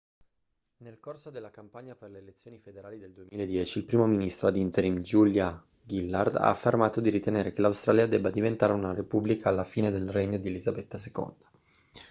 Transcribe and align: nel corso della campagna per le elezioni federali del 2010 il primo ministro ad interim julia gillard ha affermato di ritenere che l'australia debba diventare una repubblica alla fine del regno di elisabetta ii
nel 0.77 0.99
corso 0.99 1.29
della 1.29 1.51
campagna 1.51 1.93
per 1.93 2.09
le 2.09 2.17
elezioni 2.17 2.57
federali 2.57 2.97
del 2.97 3.11
2010 3.11 3.77
il 3.77 3.85
primo 3.85 4.07
ministro 4.07 4.47
ad 4.47 4.55
interim 4.57 4.97
julia 5.03 5.63
gillard 5.83 6.37
ha 6.37 6.49
affermato 6.49 6.99
di 7.01 7.11
ritenere 7.11 7.51
che 7.51 7.61
l'australia 7.61 8.07
debba 8.07 8.31
diventare 8.31 8.73
una 8.73 8.95
repubblica 8.95 9.49
alla 9.49 9.63
fine 9.63 9.91
del 9.91 10.09
regno 10.09 10.39
di 10.39 10.47
elisabetta 10.47 10.97
ii 10.97 11.35